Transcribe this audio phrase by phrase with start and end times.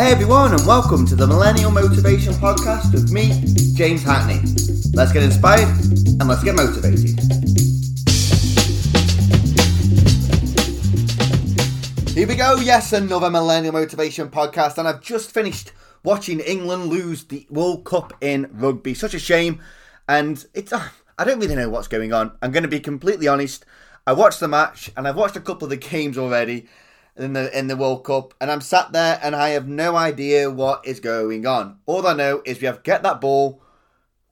[0.00, 4.40] Hey everyone, and welcome to the Millennial Motivation Podcast with me, James Hackney.
[4.94, 7.20] Let's get inspired and let's get motivated.
[12.14, 15.72] Here we go, yes, another Millennial Motivation Podcast, and I've just finished
[16.02, 18.94] watching England lose the World Cup in rugby.
[18.94, 19.60] Such a shame,
[20.08, 20.88] and it's uh,
[21.18, 22.32] I don't really know what's going on.
[22.40, 23.66] I'm going to be completely honest.
[24.06, 26.68] I watched the match, and I've watched a couple of the games already
[27.20, 30.50] in the in the World Cup, and I'm sat there and I have no idea
[30.50, 31.78] what is going on.
[31.86, 33.62] All I know is we have to get that ball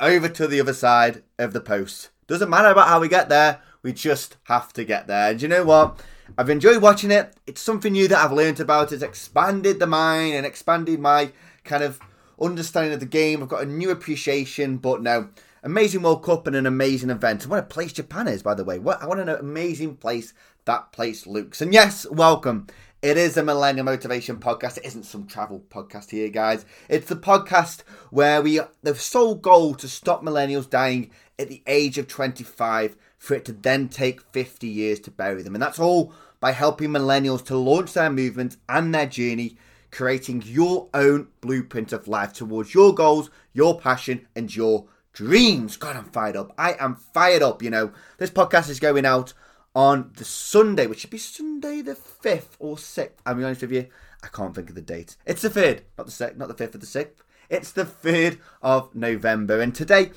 [0.01, 2.11] over to the other side of the post.
[2.27, 5.31] Doesn't matter about how we get there, we just have to get there.
[5.31, 6.01] And you know what?
[6.37, 7.35] I've enjoyed watching it.
[7.47, 8.93] It's something new that I've learned about.
[8.93, 11.33] It's expanded the mind and expanded my
[11.65, 11.99] kind of
[12.41, 13.43] understanding of the game.
[13.43, 15.29] I've got a new appreciation, but no.
[15.69, 17.47] Amazing World Cup and an amazing event.
[17.47, 18.79] what a place Japan is, by the way.
[18.79, 20.33] What want an amazing place
[20.65, 21.61] that place looks.
[21.61, 22.69] And yes, welcome.
[23.03, 24.79] It is a Millennial Motivation podcast.
[24.79, 26.65] It isn't some travel podcast here, guys.
[26.89, 31.99] It's the podcast where we the sole goal to stop millennials dying at the age
[31.99, 35.55] of 25 for it to then take 50 years to bury them.
[35.55, 39.59] And that's all by helping millennials to launch their movement and their journey,
[39.91, 44.87] creating your own blueprint of life towards your goals, your passion, and your
[45.19, 45.77] dreams.
[45.77, 46.55] God, I'm fired up.
[46.57, 47.91] I am fired up, you know.
[48.19, 49.33] This podcast is going out
[49.75, 53.11] on the Sunday, which should be Sunday the 5th or 6th.
[53.27, 53.89] I'll be honest with you,
[54.23, 55.17] I can't think of the date.
[55.27, 57.17] It's the 3rd, not the 6th, not the 5th or the 6th.
[57.51, 59.61] It's the 3rd of November.
[59.61, 60.13] And today,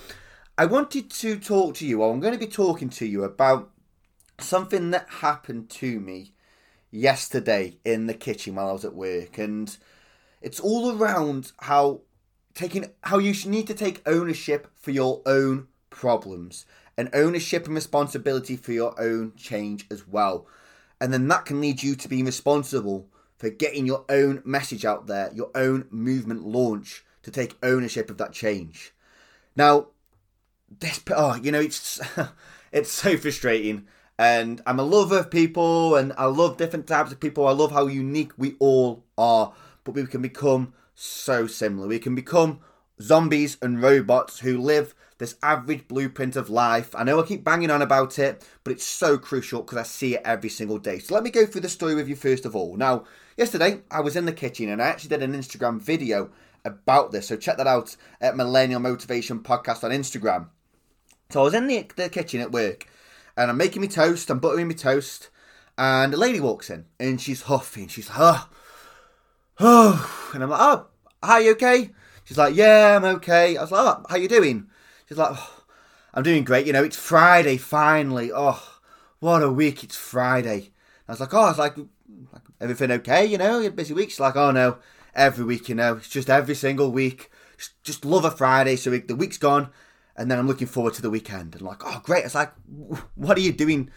[0.55, 3.71] I wanted to talk to you, or I'm going to be talking to you about
[4.39, 6.35] something that happened to me
[6.91, 9.39] yesterday in the kitchen while I was at work.
[9.39, 9.75] And
[10.43, 12.01] it's all around how
[12.53, 16.65] taking how you need to take ownership for your own problems
[16.97, 20.45] and ownership and responsibility for your own change as well.
[20.99, 23.07] And then that can lead you to being responsible
[23.37, 28.17] for getting your own message out there, your own movement launch to take ownership of
[28.17, 28.93] that change.
[29.55, 29.87] Now,
[30.79, 31.99] this oh, you know, it's
[32.71, 33.87] it's so frustrating.
[34.19, 37.47] And I'm a lover of people and I love different types of people.
[37.47, 39.53] I love how unique we all are,
[39.83, 40.73] but we can become
[41.03, 41.87] so similar.
[41.87, 42.59] We can become
[43.01, 46.95] zombies and robots who live this average blueprint of life.
[46.95, 50.15] I know I keep banging on about it, but it's so crucial because I see
[50.15, 50.99] it every single day.
[50.99, 52.75] So let me go through the story with you first of all.
[52.75, 53.05] Now,
[53.37, 56.31] yesterday I was in the kitchen and I actually did an Instagram video
[56.65, 57.27] about this.
[57.27, 60.49] So check that out at Millennial Motivation Podcast on Instagram.
[61.29, 62.87] So I was in the, the kitchen at work
[63.37, 65.29] and I'm making me toast, I'm buttering me toast,
[65.77, 67.87] and a lady walks in and she's huffing.
[67.87, 68.49] She's oh,
[69.59, 70.87] oh, and I'm like, oh,
[71.23, 71.91] hi, you okay?
[72.23, 73.57] She's like, yeah, I'm okay.
[73.57, 74.67] I was like, oh, how you doing?
[75.07, 75.63] She's like, oh,
[76.13, 76.65] I'm doing great.
[76.65, 78.31] You know, it's Friday finally.
[78.33, 78.61] Oh,
[79.19, 79.83] what a week!
[79.83, 80.71] It's Friday.
[81.07, 83.25] I was like, oh, it's like, like everything okay?
[83.25, 84.09] You know, busy week.
[84.09, 84.77] She's like, oh no,
[85.13, 85.69] every week.
[85.69, 87.29] You know, it's just every single week.
[87.57, 88.75] Just, just love a Friday.
[88.75, 89.69] So the week's gone,
[90.15, 91.53] and then I'm looking forward to the weekend.
[91.53, 92.25] And like, oh great.
[92.25, 92.51] It's like,
[93.15, 93.89] what are you doing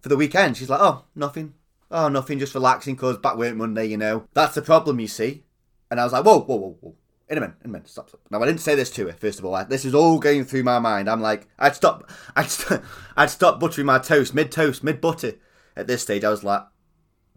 [0.00, 0.56] for the weekend?
[0.56, 1.54] She's like, oh, nothing.
[1.90, 2.38] Oh, nothing.
[2.38, 3.86] Just relaxing because back work Monday.
[3.86, 5.00] You know, that's the problem.
[5.00, 5.44] You see.
[5.92, 6.94] And I was like, whoa, whoa, whoa, whoa
[7.28, 8.20] in a minute, in a minute, stop, stop.
[8.30, 9.12] Now I didn't say this to her.
[9.12, 11.08] First of all, I, this is all going through my mind.
[11.08, 12.82] I'm like, I'd stop, I'd, st-
[13.16, 15.34] I'd stop buttering my toast mid toast, mid butter.
[15.74, 16.62] At this stage, I was like,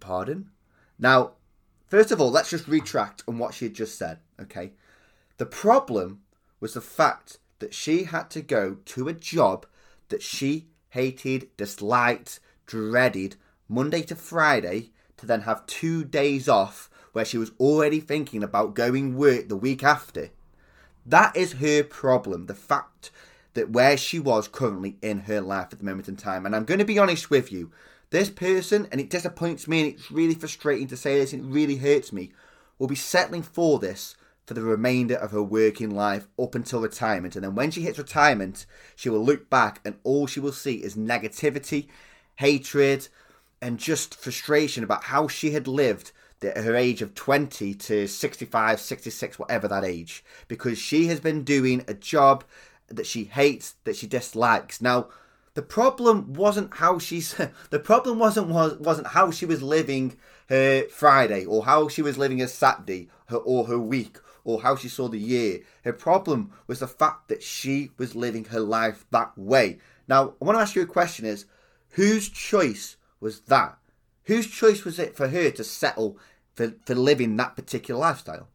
[0.01, 0.49] pardon.
[0.99, 1.33] Now,
[1.87, 4.19] first of all, let's just retract on what she had just said.
[4.41, 4.73] Okay,
[5.37, 6.21] the problem
[6.59, 9.65] was the fact that she had to go to a job
[10.09, 13.37] that she hated, disliked, dreaded
[13.69, 18.75] Monday to Friday to then have two days off where she was already thinking about
[18.75, 20.31] going work the week after.
[21.05, 22.47] That is her problem.
[22.47, 23.09] The fact
[23.53, 26.45] that where she was currently in her life at the moment in time.
[26.45, 27.71] And I'm going to be honest with you,
[28.09, 31.47] this person, and it disappoints me and it's really frustrating to say this and it
[31.47, 32.33] really hurts me,
[32.77, 37.37] will be settling for this for the remainder of her working life up until retirement.
[37.37, 40.83] And then when she hits retirement, she will look back and all she will see
[40.83, 41.87] is negativity,
[42.35, 43.07] hatred,
[43.61, 49.39] and just frustration about how she had lived her age of 20 to 65, 66,
[49.39, 52.43] whatever that age, because she has been doing a job
[52.87, 54.81] that she hates, that she dislikes.
[54.81, 55.07] Now,
[55.55, 57.33] the problem wasn't how she's
[57.69, 60.17] the problem wasn't was, wasn't how she was living
[60.49, 64.75] her Friday or how she was living her Saturday her, or her week or how
[64.75, 65.61] she saw the year.
[65.83, 69.79] Her problem was the fact that she was living her life that way.
[70.07, 71.45] Now, I want to ask you a question is
[71.91, 73.77] whose choice was that?
[74.25, 76.17] Whose choice was it for her to settle
[76.55, 78.47] for, for living that particular lifestyle.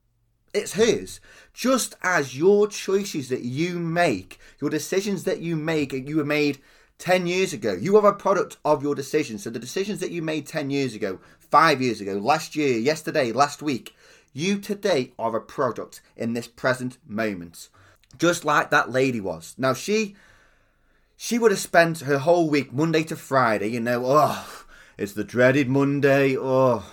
[0.52, 1.20] It's hers.
[1.52, 6.58] Just as your choices that you make, your decisions that you make, you were made
[6.98, 7.72] 10 years ago.
[7.72, 9.44] You are a product of your decisions.
[9.44, 13.30] So the decisions that you made 10 years ago, five years ago, last year, yesterday,
[13.32, 13.94] last week,
[14.32, 17.68] You today are a product in this present moment.
[18.16, 19.56] Just like that lady was.
[19.58, 20.14] Now she
[21.16, 24.64] she would have spent her whole week, Monday to Friday, you know, oh,
[25.00, 26.84] it's the dreaded Monday, oh,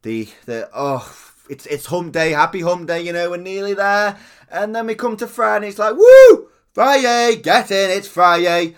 [0.00, 1.14] the, the, oh,
[1.50, 4.16] it's, it's hump day, happy hump day, you know, we're nearly there.
[4.50, 8.74] And then we come to Friday, it's like, woo, Friday, get in, it's Friday.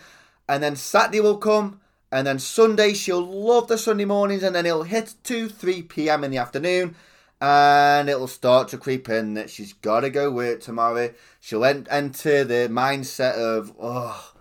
[0.49, 4.67] And then Saturday will come, and then Sunday, she'll love the Sunday mornings, and then
[4.67, 6.25] it'll hit 2, 3 p.m.
[6.25, 6.97] in the afternoon,
[7.41, 11.15] and it'll start to creep in that she's got to go work tomorrow.
[11.39, 14.33] She'll enter the mindset of, oh,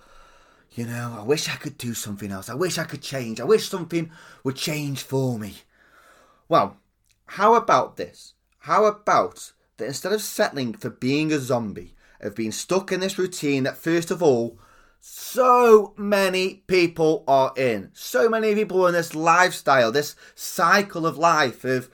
[0.78, 2.50] you know, I wish I could do something else.
[2.50, 3.42] I wish I could change.
[3.42, 4.12] I wish something
[4.44, 5.56] would change for me.
[6.48, 6.78] Well,
[7.26, 8.36] how about this?
[8.60, 13.18] How about that instead of settling for being a zombie, of being stuck in this
[13.18, 14.60] routine that, first of all,
[15.00, 17.90] so many people are in.
[17.94, 21.90] So many people are in this lifestyle, this cycle of life of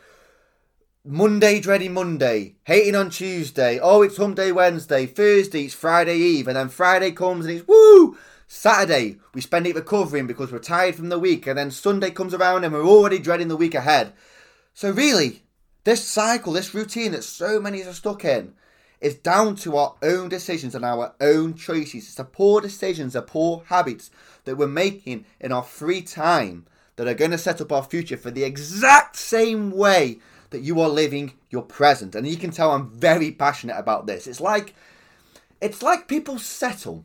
[1.06, 6.50] Monday dreading Monday, hating on Tuesday, oh, it's hump day Wednesday, Thursday, it's Friday Eve,
[6.50, 8.18] and then Friday comes and it's woo!
[8.48, 12.34] Saturday, we spend it recovering because we're tired from the week, and then Sunday comes
[12.34, 14.14] around and we're already dreading the week ahead.
[14.74, 15.44] So, really,
[15.84, 18.54] this cycle, this routine that so many are stuck in,
[19.02, 22.06] is down to our own decisions and our own choices.
[22.06, 24.10] It's the poor decisions, the poor habits
[24.46, 28.18] that we're making in our free time that are going to set up our future
[28.18, 30.20] for the exact same way
[30.52, 32.16] that you are living your present.
[32.16, 34.26] And you can tell I'm very passionate about this.
[34.26, 34.74] It's like
[35.60, 37.04] it's like people settle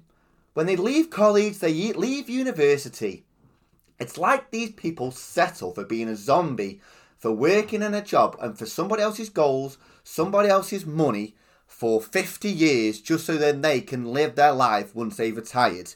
[0.58, 3.24] when they leave college, they leave university.
[4.00, 6.80] It's like these people settle for being a zombie,
[7.16, 11.36] for working in a job and for somebody else's goals, somebody else's money
[11.68, 15.94] for 50 years just so then they can live their life once they've retired.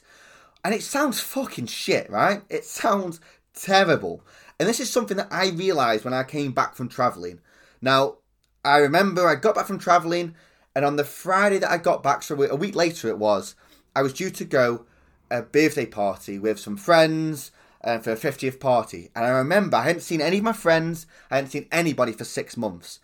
[0.63, 2.41] And it sounds fucking shit, right?
[2.47, 3.19] It sounds
[3.53, 4.23] terrible.
[4.61, 7.41] And this is something that I realised when I came back from travelling.
[7.81, 8.19] Now,
[8.63, 10.35] I remember I got back from travelling,
[10.73, 13.55] and on the Friday that I got back, so a week later it was,
[13.95, 14.85] I was due to go
[15.29, 17.51] a birthday party with some friends
[17.83, 19.09] uh, for a 50th party.
[19.15, 22.23] And I remember I hadn't seen any of my friends, I hadn't seen anybody for
[22.23, 22.99] six months.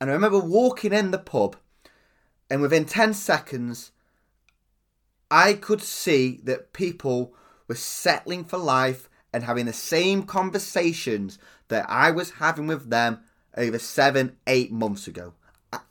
[0.00, 1.56] And I remember walking in the pub,
[2.50, 3.92] and within 10 seconds,
[5.30, 7.34] I could see that people
[7.68, 13.20] were settling for life and having the same conversations that I was having with them
[13.56, 15.34] over seven, eight months ago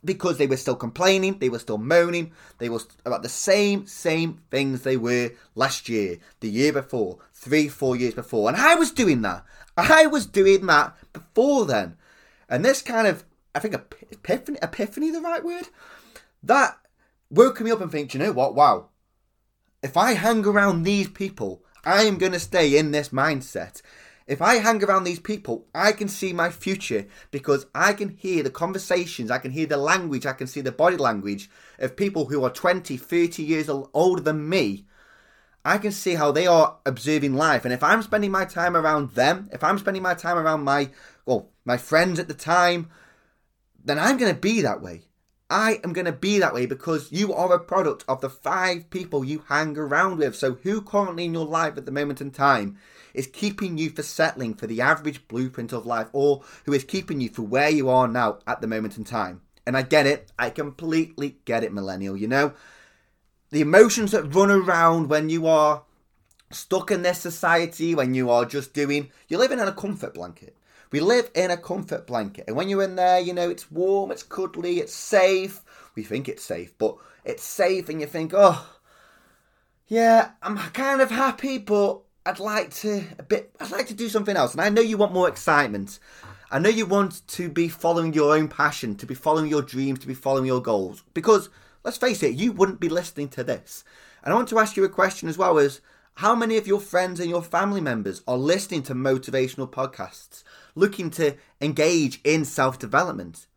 [0.04, 4.42] because they were still complaining, they were still moaning, they were about the same, same
[4.52, 8.50] things they were last year, the year before, three, four years before.
[8.50, 9.44] And I was doing that.
[9.78, 11.98] I was doing that before then.
[12.50, 13.24] And this kind of,
[13.56, 13.76] I think,
[14.12, 15.70] epiphany, epiphany, the right word?
[16.44, 16.78] That
[17.30, 18.56] woke me up and think, you know what?
[18.56, 18.90] Wow.
[19.82, 23.82] If I hang around these people, I am going to stay in this mindset.
[24.32, 28.44] If I hang around these people, I can see my future because I can hear
[28.44, 31.50] the conversations, I can hear the language, I can see the body language
[31.80, 34.86] of people who are 20, 30 years older than me.
[35.66, 37.66] I can see how they are observing life.
[37.66, 40.92] And if I'm spending my time around them, if I'm spending my time around my,
[41.26, 42.90] well, my friends at the time,
[43.84, 45.02] then I'm going to be that way.
[45.50, 48.90] I am going to be that way because you are a product of the five
[48.92, 50.38] people you hang around with.
[50.38, 52.78] So, who currently in your life at the moment in time
[53.14, 57.22] is keeping you for settling for the average blueprint of life or who is keeping
[57.22, 59.42] you for where you are now at the moment in time.
[59.66, 60.32] And I get it.
[60.40, 62.18] I completely get it, millennial.
[62.18, 62.54] You know,
[63.52, 65.84] the emotions that run around when you are
[66.50, 70.58] stuck in this society, when you are just doing, you're living in a comfort blanket.
[70.92, 72.46] We live in a comfort blanket.
[72.48, 75.62] And when you're in there, you know, it's warm, it's cuddly, it's safe.
[75.96, 78.78] We think it's safe, but it's safe, and you think, oh,
[79.88, 83.52] yeah, I'm kind of happy, but I'd like to a bit.
[83.60, 86.00] I'd like to do something else, and I know you want more excitement.
[86.52, 90.00] I know you want to be following your own passion, to be following your dreams,
[90.00, 91.04] to be following your goals.
[91.14, 91.50] Because
[91.84, 93.84] let's face it, you wouldn't be listening to this.
[94.24, 95.82] And I want to ask you a question as well: as
[96.16, 100.44] how many of your friends and your family members are listening to motivational podcasts,
[100.76, 103.48] looking to engage in self development?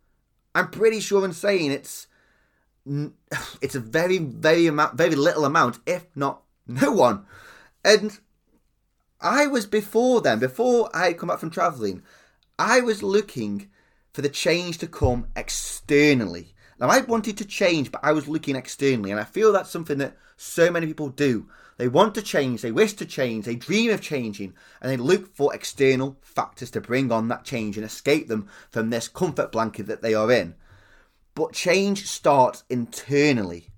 [0.55, 2.07] I'm pretty sure I'm saying it's
[3.61, 7.27] it's a very very very little amount, if not no one.
[7.85, 8.19] And
[9.21, 12.03] I was before then, before I had come back from travelling,
[12.59, 13.71] I was looking
[14.13, 16.55] for the change to come externally.
[16.79, 19.99] Now, I wanted to change, but I was looking externally, and I feel that's something
[19.99, 21.49] that so many people do.
[21.77, 25.35] They want to change, they wish to change, they dream of changing, and they look
[25.35, 29.87] for external factors to bring on that change and escape them from this comfort blanket
[29.87, 30.55] that they are in.
[31.35, 33.71] But change starts internally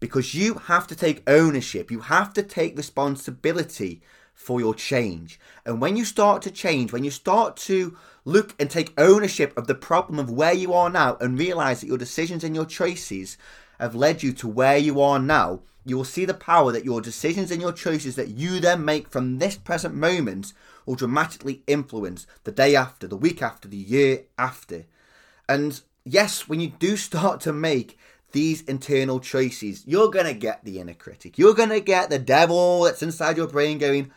[0.00, 4.00] because you have to take ownership, you have to take responsibility
[4.34, 5.40] for your change.
[5.66, 9.66] And when you start to change, when you start to look and take ownership of
[9.66, 13.36] the problem of where you are now and realize that your decisions and your choices
[13.80, 17.00] have led you to where you are now, you will see the power that your
[17.00, 20.52] decisions and your choices that you then make from this present moment
[20.86, 24.84] will dramatically influence the day after, the week after, the year after.
[25.48, 27.98] And yes, when you do start to make
[28.32, 31.38] these internal choices, you're going to get the inner critic.
[31.38, 34.10] You're going to get the devil that's inside your brain going,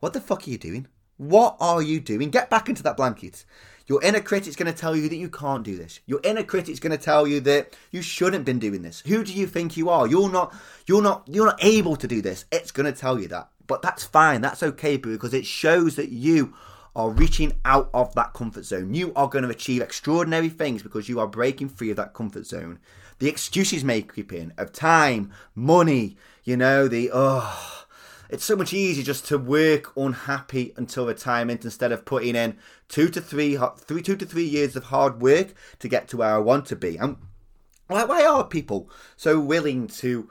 [0.00, 0.86] What the fuck are you doing?
[1.16, 2.30] What are you doing?
[2.30, 3.44] Get back into that blanket.
[3.88, 6.00] Your inner critic's going to tell you that you can't do this.
[6.06, 9.00] Your inner critic's going to tell you that you shouldn't been doing this.
[9.06, 10.06] Who do you think you are?
[10.06, 10.54] You're not
[10.86, 12.44] you're not you're not able to do this.
[12.52, 13.48] It's going to tell you that.
[13.66, 14.42] But that's fine.
[14.42, 16.54] That's okay because it shows that you
[16.98, 18.92] are reaching out of that comfort zone.
[18.92, 22.44] You are going to achieve extraordinary things because you are breaking free of that comfort
[22.44, 22.80] zone.
[23.20, 27.86] The excuses may creep in of time, money, you know, the oh
[28.30, 33.08] it's so much easier just to work unhappy until retirement instead of putting in two
[33.08, 36.38] to three, three two to three years of hard work to get to where I
[36.38, 36.96] want to be.
[36.96, 37.16] And
[37.86, 40.28] why, why are people so willing to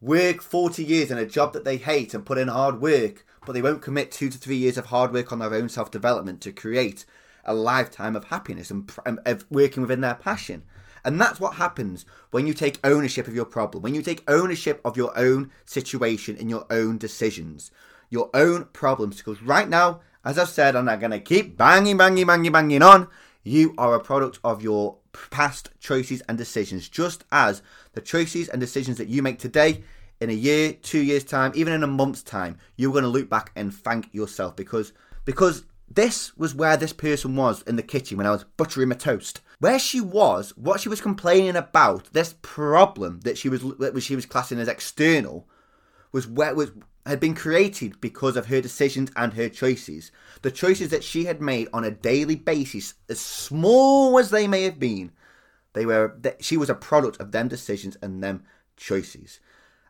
[0.00, 3.52] work 40 years in a job that they hate and put in hard work, but
[3.52, 6.40] they won't commit two to three years of hard work on their own self development
[6.42, 7.04] to create
[7.44, 10.62] a lifetime of happiness and, of working within their passion?
[11.04, 14.80] And that's what happens when you take ownership of your problem, when you take ownership
[14.84, 17.70] of your own situation and your own decisions,
[18.08, 19.18] your own problems.
[19.18, 22.52] Because right now, as I've said, and I'm not going to keep banging, banging, banging,
[22.52, 23.08] banging on,
[23.42, 24.96] you are a product of your
[25.30, 27.60] past choices and decisions, just as
[27.92, 29.84] the choices and decisions that you make today,
[30.20, 33.28] in a year, two years' time, even in a month's time, you're going to look
[33.28, 34.92] back and thank yourself because
[35.24, 38.94] because this was where this person was in the kitchen when I was buttering my
[38.96, 39.40] toast.
[39.58, 44.16] Where she was, what she was complaining about, this problem that she was that she
[44.16, 45.48] was classing as external,
[46.12, 46.72] was where was
[47.06, 50.10] had been created because of her decisions and her choices.
[50.42, 54.62] The choices that she had made on a daily basis, as small as they may
[54.62, 55.12] have been,
[55.74, 58.44] they were she was a product of them decisions and them
[58.76, 59.40] choices.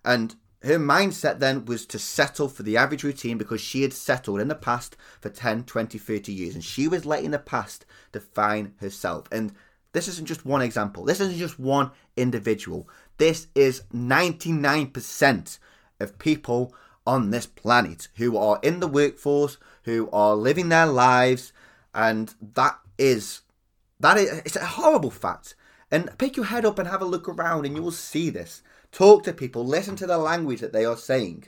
[0.04, 4.40] And her mindset then was to settle for the average routine because she had settled
[4.40, 8.75] in the past for 10, 20, 30 years and she was letting the past define
[8.78, 9.28] herself.
[9.30, 9.52] And
[9.92, 12.88] this isn't just one example, this isn't just one individual.
[13.18, 15.58] This is 99%
[16.00, 16.75] of people
[17.06, 21.52] on this planet who are in the workforce, who are living their lives,
[21.94, 23.42] and that is
[24.00, 25.54] that is it's a horrible fact.
[25.94, 28.62] And pick your head up and have a look around and you will see this.
[28.90, 31.44] Talk to people, listen to the language that they are saying.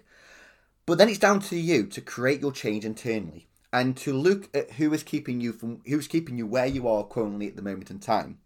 [0.87, 4.71] But then it's down to you to create your change internally and to look at
[4.75, 7.91] who is keeping you from who's keeping you where you are currently at the moment
[7.91, 8.39] in time.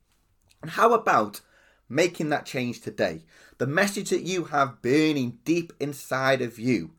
[0.63, 1.43] And how about
[1.87, 3.27] making that change today?
[3.59, 6.93] The message that you have burning deep inside of you,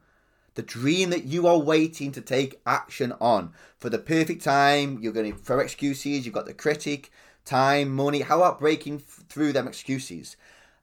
[0.53, 4.99] the dream that you are waiting to take action on for the perfect time.
[5.01, 6.23] You're going to throw excuses.
[6.23, 7.09] You've got the critic,
[7.45, 8.21] time, money.
[8.21, 10.35] How about breaking through them excuses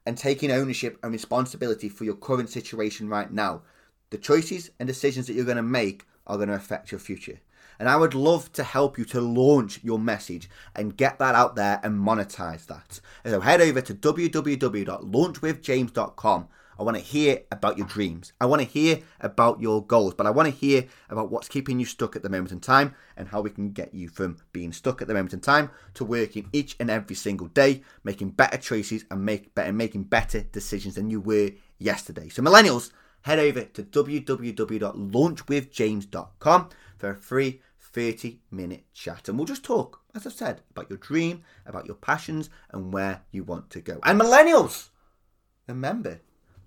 [0.05, 3.61] and taking ownership and responsibility for your current situation right now.
[4.09, 7.39] The choices and decisions that you're going to make are going to affect your future.
[7.79, 11.55] And I would love to help you to launch your message and get that out
[11.55, 12.99] there and monetize that.
[13.23, 16.47] So head over to www.launchwithjames.com
[16.79, 18.31] I want to hear about your dreams.
[18.39, 21.77] I want to hear about your goals, but I want to hear about what's keeping
[21.77, 24.71] you stuck at the moment in time and how we can get you from being
[24.71, 28.57] stuck at the moment in time to working each and every single day, making better
[28.57, 32.29] choices and make better, making better decisions than you were yesterday.
[32.29, 32.91] So, millennials,
[33.23, 40.25] head over to www.launchwithjames.com for a free 30 minute chat and we'll just talk, as
[40.25, 43.99] I've said, about your dream, about your passions, and where you want to go.
[44.03, 44.87] And millennials,
[45.67, 46.21] remember